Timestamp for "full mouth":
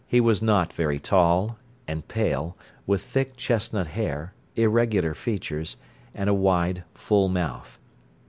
6.95-7.77